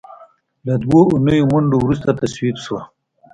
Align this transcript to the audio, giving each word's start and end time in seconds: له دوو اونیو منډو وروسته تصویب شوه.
له 0.65 0.73
دوو 0.83 0.99
اونیو 1.11 1.45
منډو 1.51 1.77
وروسته 1.81 2.09
تصویب 2.21 2.55
شوه. 2.65 2.81